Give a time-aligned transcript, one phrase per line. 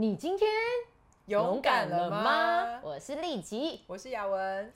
[0.00, 0.48] 你今天
[1.26, 2.80] 勇敢了吗？
[2.84, 3.80] 我是丽吉。
[3.88, 4.72] 我是雅文。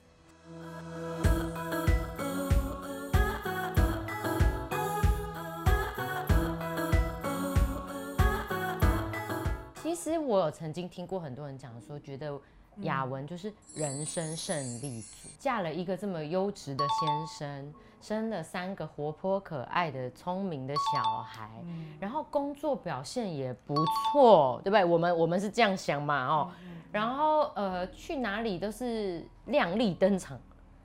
[9.81, 12.37] 其实我曾经听过很多人讲说，觉得
[12.81, 21.49] 雅文就是人生胜利组，嫁了一个这么优质的先生，生了三个活泼可爱的、聪明的小孩，
[21.99, 23.75] 然后工作表现也不
[24.11, 24.83] 错，对不对？
[24.83, 26.51] 我们我们是这样想嘛，哦，
[26.91, 30.39] 然后呃，去哪里都是亮丽登场。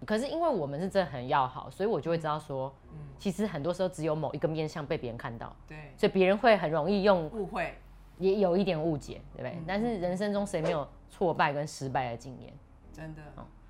[0.07, 2.73] 可是因为我们是真的很要好，所以我就会知道说，
[3.19, 7.77] 其实很多时候只有某一个面相被别人看到，对，所以别人会很容易用误会。
[8.19, 9.57] 也有一点误解，对不对？
[9.65, 12.53] 但是人生中谁没有挫败跟失败的经验？
[12.93, 13.23] 真的。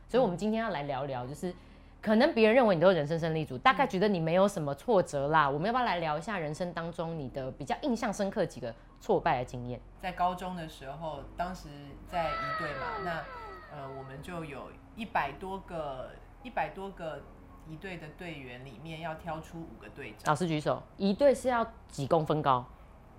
[0.08, 1.54] 所以，我们今天要来聊聊，就是
[2.00, 5.48] 可能别人认为你都是人生胜利组，大概觉得你没有什么挫折啦。
[5.48, 9.80] 我们要不要来聊一下人生当中你的比较印象深刻几个挫败的经验？
[10.00, 11.68] 在高中的时候，当时
[12.06, 17.22] 在一队嘛，那呃，我们就有一百多个一百多个
[17.68, 20.32] 一队的队员里面，要挑出五个队长。
[20.32, 22.64] 老师举手，一队是要几公分高？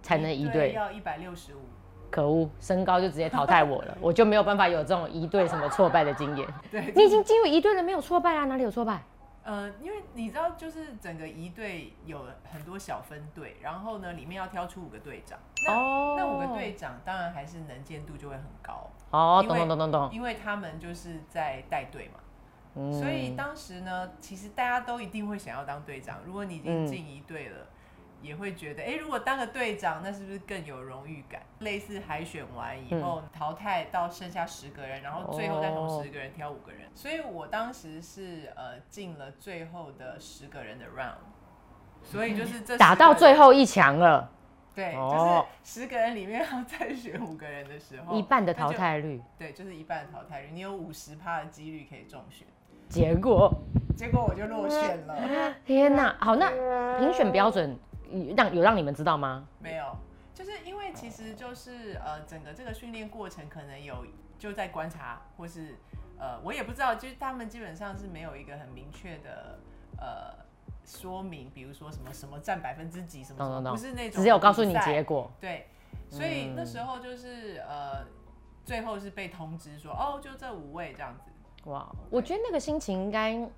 [0.02, 1.59] 才能一队要一百六十五，
[2.10, 6.48] 可恶，身高就直接淘汰我了， 我就没有办法有这种一队什么挫败的经验。
[6.72, 8.46] 对，你已经进入一队了，没有挫败啊？
[8.46, 9.02] 哪里有挫败？
[9.44, 15.40] 呃，因为你知道，就是整个一队有很多小分队，然后呢，里面要挑出五个队长。
[15.68, 18.90] 哦，那五个队长当然还是能见度就会很高。
[19.12, 20.10] 哦，懂懂懂懂懂。
[20.12, 26.18] 因为他们就是在带队嘛，所以当时呢，其实大家都一定会想要当队长。
[26.26, 27.66] 如果你已经进一队了。
[28.22, 31.42] 也会觉得，哎，如果当个队长，那是不是更有荣誉感？
[31.59, 36.81] 类似海选完以后淘汰到剩下十个人，然后最后再从十个人挑五个人。
[36.94, 41.16] 所以我当时是呃进了最后的十个人的 round，
[42.03, 44.31] 所以就是这打到最后一强了。
[44.76, 49.22] 对，就是十个人里面要再选五个人的时候，一半的淘汰率。
[49.38, 52.48] 对，就是一半的淘汰率，你有五十趴的几率可以中选。
[52.88, 53.54] 结果，
[53.95, 55.54] 结果我就落选了。
[55.65, 56.15] 天哪！
[56.20, 56.49] 好，那
[56.99, 57.77] 评选标准。
[58.36, 59.47] 让有让你们知道吗？
[59.59, 59.95] 没有，
[60.33, 64.05] 就是因为其实就是呃，整个这个训练过程可能有
[64.37, 65.75] 就在观察，或是
[66.17, 69.59] 呃，我也不知道，就是他们基本上是没有一个很明确的
[69.97, 70.45] 呃
[70.86, 75.31] 说明，比如说什么什么占百分之几什么，不是那种，只有告诉你结果。
[75.39, 75.67] 对，
[76.09, 78.05] 所以那时候就是呃，
[78.65, 81.31] 最后是被通知说哦，就这五位这样子。
[81.70, 83.49] 哇，我觉得那个心情应该。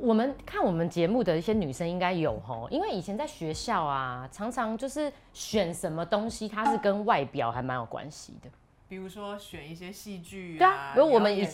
[0.00, 8.48] 我们看我们节目的一些女生应该有吼，因为以前在学校啊，常常就是选什么东西，它是跟外表还蛮有关系的。
[8.88, 11.46] 比如说选一些戏剧，对啊，比如我们以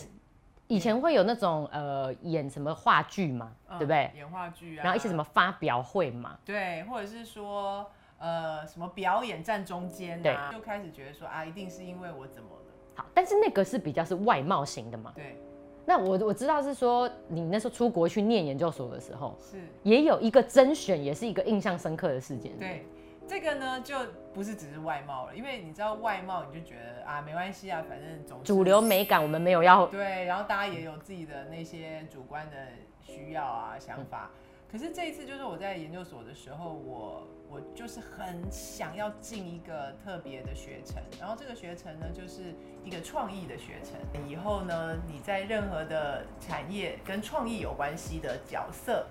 [0.67, 4.11] 以前会有那种呃演什么话剧嘛，对不对？
[4.15, 12.73] 演话剧啊，然后一些什么发表会嘛，对，或者是说呃什么表演站中间啊，就开始觉得说啊，一定是因为我怎么了。
[12.95, 15.41] 好，但是那个是比较是外貌型的嘛，对。
[15.85, 22.57] 那我我知道是说，你那时候出国去念研究所的时候，是也有一个甄选，也是一个印象深刻的事件。
[22.57, 22.85] 对，
[23.27, 23.95] 这个呢就
[24.33, 32.55] 不是只是外貌了，因为你知道外貌，你就觉得啊没关系啊，反正总主流美感我们没有要对，然后大家也有自己的那些主观的
[33.01, 34.31] 需要啊想法。
[34.71, 43.93] 可是这一次就是我在研究所的时候，我我就是很想要进一个特别的学程，然后这个学程呢就是一个创意的学程。
[44.29, 49.07] 以后呢你在任何的产业跟创意有关系的角色，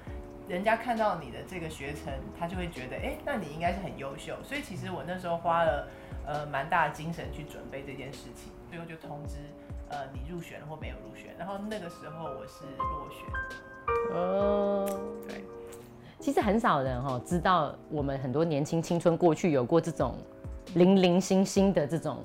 [0.47, 4.37] 人家看到你的这个学程，他就会觉得，哎，那你应该是很优秀。
[4.45, 5.89] 所以其实我那时候花了
[6.27, 9.37] 呃蛮大的精神去准备这件事情，最后就通知
[9.89, 13.25] 呃你入选了或没有入选，然后那个时候我是落选。
[14.13, 14.87] 哦，
[15.27, 15.43] 对，
[16.25, 20.17] 其实很少人哈知道我们很多年轻青春过去有过这种
[20.75, 22.25] 零零星星的这种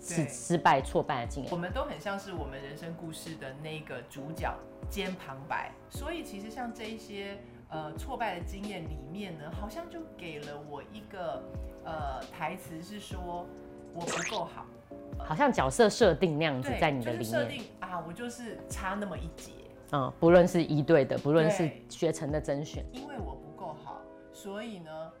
[0.00, 1.52] 失失败挫败的经验。
[1.52, 4.52] 我们都很像是我们人生故事的那个主角
[4.90, 11.40] 兼旁白，所以其实像这一些呃挫败的经验里面呢，好像就给了我一个
[11.84, 13.46] 呃台词是说
[13.94, 14.66] 我不够好，
[15.18, 17.24] 好像角色设定那样子在你的里面。
[17.24, 19.52] 设定啊，我就是差那么一截。
[19.92, 23.38] 嗯，不论是一队的，不论是学成的甄选，因为我
[24.36, 25.12] 所以呢，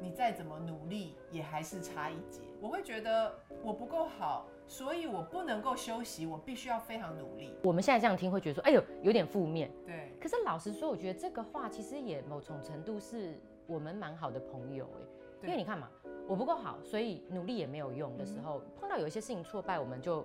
[0.00, 2.42] 你再怎么努力也还是差一截。
[2.60, 7.56] 我会觉得我不够好，所以我不能够休息，我必须要非常努力。
[7.64, 9.68] 我们现在这样听会觉得说，哎呦，有点负面。
[9.84, 10.16] 对。
[10.20, 13.36] 可是老实说，我觉得这个话其实也某种程度是
[13.66, 15.90] 我们蛮好的朋友哎，因为你看嘛，
[16.28, 20.24] 我不够好，所以努力也没有用的时候，碰到有一些事情挫败，我们就。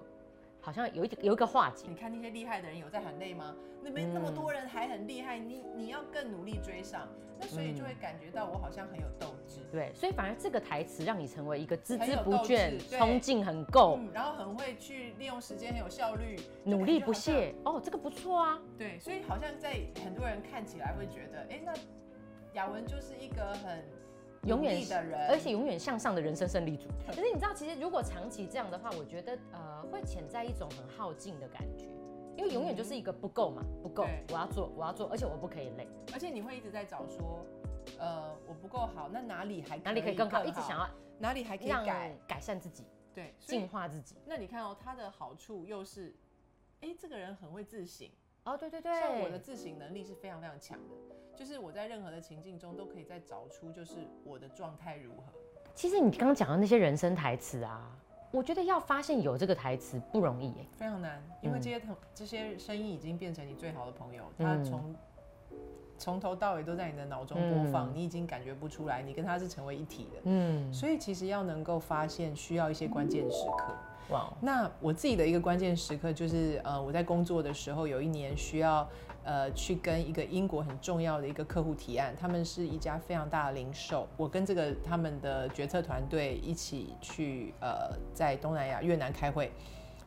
[0.59, 1.85] 好像有一有一个化解。
[1.87, 3.55] 你看那些厉害的人有在很累吗？
[3.83, 7.07] 那边那么多人还很厉害，你你要更努力追上，
[7.39, 9.61] 那所以就会感觉到我好像很有斗志。
[9.71, 17.13] 对，所以反而这个台词让你成为一个孜孜不倦冲劲很够、嗯，然后很会去利用时间，很有效率，努力不。
[17.13, 17.55] 懈。
[17.63, 18.61] 哦，这个不错啊。
[18.77, 21.73] 对，所以好像在很多人看起来会觉得，哎，那
[22.53, 23.83] 雅文就是一个很
[24.47, 26.87] 永远的人，而且永远向上的人生胜利组。
[27.05, 31.85] 可是你知道，其实如果长期这样的话，我觉得呃会潜在一种很耗尽的感觉，
[32.37, 37.45] 因为永远就是一个不够嘛，不够，我要做，我要做，而且我不可以累，而且你会一直在找说，
[37.99, 40.89] 呃，我不够好，那哪里还哪里可以更好，一直想要？
[41.19, 42.83] 哪里还可以改，改善自己，
[43.13, 44.15] 对，进化自己。
[44.25, 46.15] 那你看哦，他的好处又是，
[46.81, 48.07] 哎，这个人很会自省，
[48.43, 50.95] 哦，对对对像我的，自省能力是非常非常强的，
[51.37, 53.93] 就是我在任何的情境中都可以再找出，就是
[54.23, 55.31] 我的状态如何。
[55.75, 57.95] 其实你刚刚讲的那些人生台词啊，
[58.31, 60.65] 我觉得要发现有这个台词不容易耶。
[60.75, 64.95] 非常难，因为嗯这些同、这些声音已经变成你最好的朋友，他嗯从
[65.99, 70.21] 从头到尾都在你的脑中播放，嗯你已经感觉不出来，你跟他是成为一体的。
[70.23, 73.75] 嗯，所以其实要能够发现，需要一些关键时刻。
[74.41, 78.87] 那我自己的一个关键时刻就是，呃，我在工作的时候，有一年需要，
[79.23, 89.51] 呃，去跟一个英国很重要的一个客户提案，他们是一家非常大的零售，我跟这个他们的决策团队一起去，呃，在东南亚越南开会。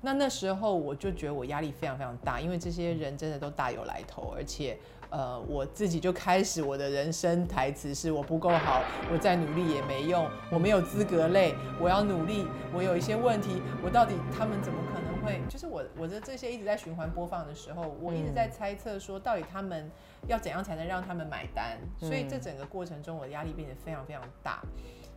[0.02, 4.78] 那那时候我就觉得我压力非常非常大，因为这些人真的都大有来头，而且
[5.10, 15.40] 呃我自己就开始我的人生台词是我不够好，我再努力也没用，我没有资格累，我要努力，我有一些问题，我到底他们怎么可能会？
[15.48, 19.90] 就是我我的这些一直在循环播放的时候，我一直在猜测说到底他们
[20.26, 24.62] 要怎样才能让他们买单，所以这整个过程中我的压力变得非常非常大。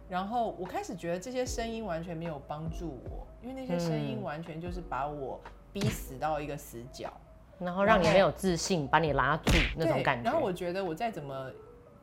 [0.10, 5.40] 然后我开始觉得这些声音完全没有帮助我，因为那些声音嗯完全就是把我
[5.72, 7.12] 逼死到一个死角
[7.60, 10.24] 然后让你没有自信，把你拉住那种感觉。
[10.24, 11.52] 然后我觉得我再怎么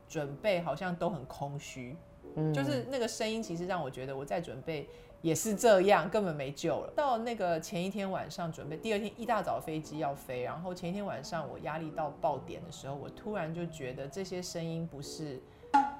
[0.08, 1.96] 准备，好像都很空虚，
[2.36, 4.88] 嗯就是那个声音其实让我觉得我再准备
[5.22, 6.92] 也是这样，根本没救了。
[6.96, 15.40] 到那个前一天晚上准备，第二天一大早飞机要飞，然后前一天晚上我压力到爆点的时候，我突然就觉得这些声音不是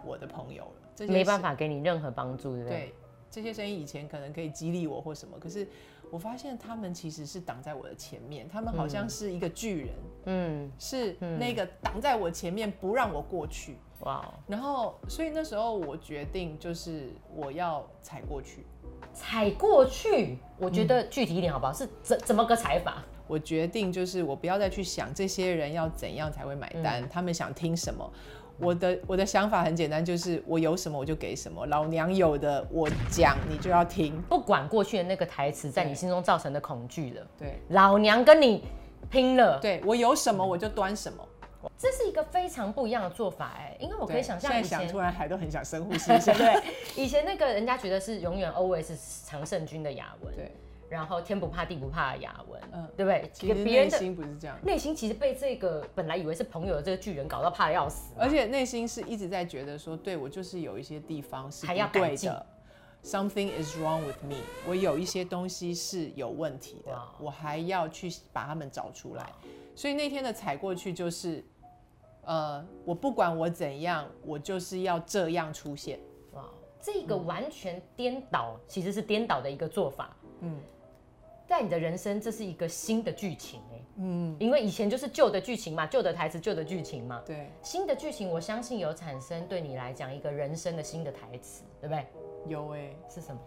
[0.05, 2.79] 我的朋友了，这些没办法给你任何帮助，对不对？
[2.79, 2.94] 对，
[3.31, 5.69] 这些声音以前可能可以激励我或什么，可是
[6.11, 9.89] 我发现他们其实是挡在我的前面，他们好像是一个巨人，
[10.27, 13.77] 嗯，是那个挡在我前面不让我过去。
[14.01, 18.65] 哇哦，然后，所以那时候我决定就是我要踩过去，
[19.12, 21.73] 踩过去，我觉得具体一点好不好？
[21.73, 23.05] 是怎怎么个踩法？
[23.27, 28.11] 我决定就是我不要再去想这些人要怎样才会买单，他们想听什么。
[28.61, 34.21] 我的我的想法很简单，就是我有什么我就给什么，老娘有的我讲你就要听。
[34.29, 38.62] 不管过去的那个台词在你心中造成的恐惧了，对老娘跟你
[39.11, 41.27] 拼了，对，我有什么我就端什么。
[41.77, 46.33] 这是一个非常不一样的做法哎，因为我可以想象以前现在想，突然还都很想深呼吸一下。
[46.33, 46.55] 对，
[46.97, 48.97] 以前那个人家觉得是永远 always 是
[49.27, 50.51] 常胜军的雅文，对，
[50.91, 53.31] 然后天不怕地不怕的雅文，嗯对不对？
[53.33, 62.47] 其实内别人的心不是这样，内心其实被这个本来以为是朋友的这个巨人搞到怕的要死，而且内心是一直在觉得说，对我就是有一些地方是不对的。
[63.03, 64.37] Something is wrong with me，
[64.69, 69.33] 我有一些东西是有问题的我还要去把他们找出来。
[69.75, 71.43] 所以那天的踩过去就是，
[72.27, 75.99] 呃，我不管我怎样，我就是要这样出现。
[76.35, 76.45] 哇，
[76.79, 80.15] 这个完全颠倒，其实是颠倒的一个做法。
[80.41, 80.59] 嗯
[81.50, 87.20] 在你的人生，这是一个新的剧情哎，嗯，因为以前就是旧的剧情嘛，旧的台词，旧的剧情嘛。
[87.27, 92.06] 对，新的剧情，我相信有产生对你来讲一个人生的新的台词，对不对？
[92.46, 93.41] 有哎、是什么？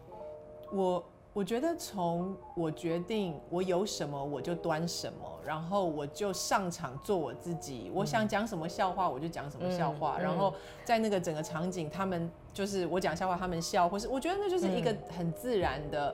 [0.73, 16.13] 我我觉得从我决定我有什么我就端什么，然后我就上场做我自己，我想讲什么笑话我就讲什么笑话，嗯然后在那个整个场景，他们就是我讲笑话他们笑，或是我觉得那就是一个很自然的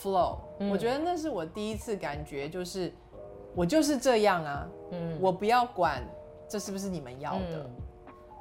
[0.00, 2.92] flow，、嗯我觉得那是我第一次感觉就是
[3.54, 6.02] 我就是这样啊，嗯我不要管
[6.48, 7.70] 这是不是你们要的，嗯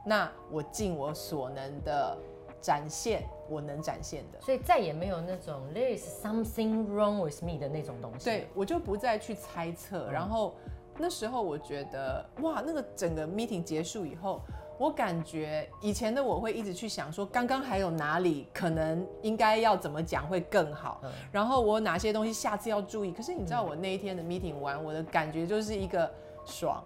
[0.06, 2.18] 那我尽我所能的
[2.60, 4.42] 展现我能展现的。
[4.42, 8.26] 所以再也没有那种 there is something wrong with me 的那种东西。
[8.26, 10.10] 对，我就不再去猜测。
[10.12, 10.56] 然后
[10.98, 14.42] 那时候我觉得，哇，那个整个 meeting 结束以后，
[14.82, 21.12] 我感觉以前的我会一直去想说，刚刚还有哪里可能应该要怎么讲会更好，嗯。
[21.32, 23.12] 然后我有哪些东西下次要注意。
[23.12, 26.12] 可是你知道，我那一天的 meeting 完，我的感觉就是一个
[26.46, 26.84] 爽，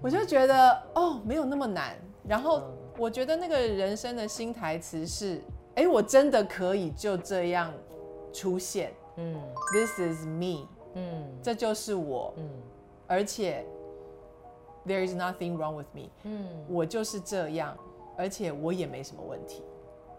[0.00, 1.94] 我就觉得哦，没有那么难。
[2.26, 2.62] 然后嗯。
[2.96, 5.42] 我觉得那个人生的新台词是，
[5.74, 7.70] 哎，我真的可以就这样
[8.32, 8.94] 出现。
[9.16, 9.38] 嗯。
[9.74, 11.22] This is me，嗯。
[11.42, 12.48] 这就是我，嗯。
[13.06, 13.66] 而且
[14.86, 17.76] there is nothing wrong with me，嗯，我就是这样，
[18.16, 19.62] 而且我也没什么问题。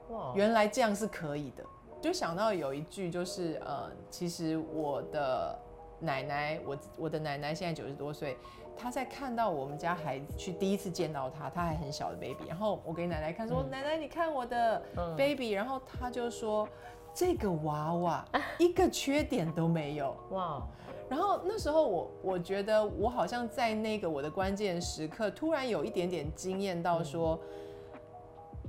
[0.09, 1.63] 哇，原来这样是可以的。
[2.01, 5.57] 就想到有一句，就是呃，其实我的
[5.99, 8.37] 奶奶，我我的奶奶现在九十多岁，
[8.77, 15.15] 她在看到我们家孩子去第一次见到她，她还很小的 baby，然后我给奶奶看说，嗯奶奶你看我的嗯。
[15.15, 16.67] baby，、然后她就说
[17.15, 18.25] 这个娃娃
[18.57, 20.15] 一个缺点都没有。
[20.31, 20.61] 哇，
[21.09, 27.39] 然后那时候我我觉得我好像在那个我的关键时刻，突然有一点点惊艳到说，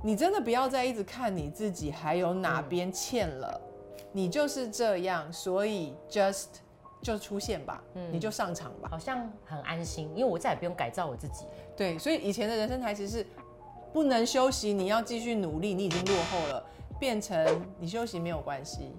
[0.01, 3.59] 你真的不要再一直看你自己还有哪边欠了，
[4.13, 6.45] 你就是这样，所以 just
[7.01, 8.87] 就出现吧，你就上场吧。
[8.89, 11.51] 好像很安心，因为我再也不用改造我自己了。
[11.75, 13.27] 对，所以以前的人生台词是
[13.91, 16.65] 不能休息，你要继续努力，你已经落后了，
[16.99, 18.91] 变成你休息没有关系，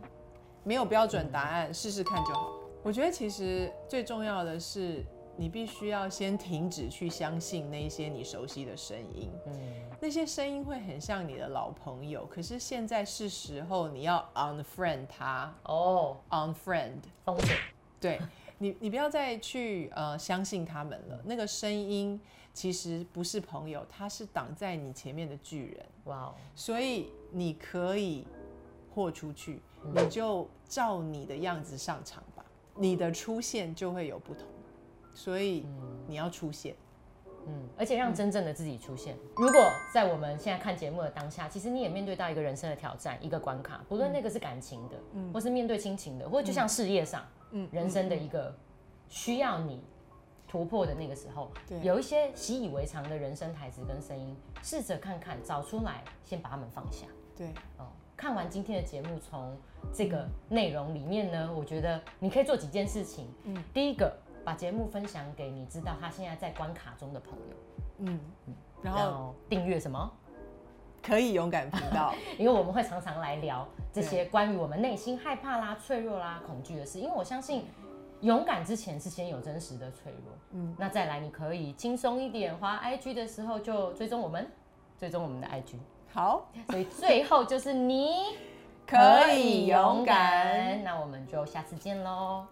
[0.65, 2.53] 没有标准答案，试试看就好。
[2.83, 5.05] 我觉得其实最重要的是，
[5.37, 9.53] 你必须要先停止去相信那些你熟悉的声音，嗯，
[10.01, 15.53] 那些声音会很像你的老朋友，可是现在是时候你要 unfriend 他。
[15.65, 17.01] 哦，，unfriend。
[17.25, 17.57] 风险，
[18.01, 18.21] 对
[18.59, 21.21] 你，你不要再去呃相信他们了。
[21.25, 22.21] 那个声音
[22.53, 28.27] 其实不是朋友，他是挡在你前面的巨人，哇哦，所以你可以
[28.95, 29.61] 豁出去，
[29.95, 34.47] 你就照你的样子上场吧，你的出现就会有不同。
[35.15, 35.67] 所以
[36.07, 36.77] 你要出现，
[37.47, 39.17] 嗯，而且让真正的自己出现。
[39.37, 44.97] 如果在我们现在看节目的当下，其实你也面对到一个人生的挑战，一个关卡，不论那个是感情的，
[45.33, 48.55] 或是面对亲情的，或者就像事业上，嗯人生的一个
[49.09, 49.83] 需要你
[50.47, 57.07] 突破的那个时候对，有一些习以为常的人生台词跟声音，试着看看找出来，先把它们放下。
[57.37, 57.87] 对，哦，
[58.17, 59.57] 看完今天的节目，从
[59.93, 63.29] 这个内容里面呢，我觉得你可以做几件事情。
[63.45, 64.13] 嗯，第一个，
[64.45, 67.57] 把节目分享给你知道他现在在关卡中的朋友，
[67.99, 68.21] 嗯，
[68.83, 70.11] 然后订阅什么？
[71.03, 76.99] 可以勇敢频道， 因为我们会常常来聊这些关于我们内心害怕啦、脆弱啦、恐惧的事。
[76.99, 77.67] 因为我相信，
[78.21, 80.35] 勇敢之前是先有真实的脆弱。
[80.53, 84.51] 嗯，那再来，你可以轻松一点，滑 IG 的时候就追踪我们，
[84.99, 85.77] 追踪我们的 IG。
[86.13, 88.37] 好，所以最后就是你
[88.87, 90.83] 可以勇敢。
[90.83, 92.47] 那我们就下次见喽，